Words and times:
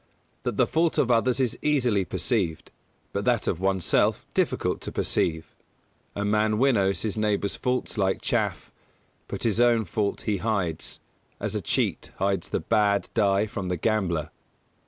That 0.41 0.57
the 0.57 0.65
fault 0.65 0.97
of 0.97 1.11
others 1.11 1.39
is 1.39 1.59
easily 1.61 2.05
perceived, 2.05 2.71
but 3.13 3.23
that 3.25 3.45
of 3.45 3.59
oneself 3.59 4.25
difficult 4.33 4.81
to 4.81 4.91
perceive; 4.91 5.53
a 6.15 6.25
man 6.25 6.57
winnows 6.57 7.03
his 7.03 7.17
neighbour's 7.17 7.55
faults 7.55 7.99
like 7.99 8.19
chaff, 8.19 8.71
but 9.27 9.43
his 9.43 9.59
own 9.59 9.85
fault 9.85 10.21
he 10.21 10.37
hides, 10.37 10.99
as 11.39 11.53
a 11.53 11.61
cheat 11.61 12.09
hides 12.17 12.49
the 12.49 12.61
bad 12.61 13.09
die 13.13 13.45
from 13.45 13.67
the 13.69 13.77
gambler. 13.77 14.31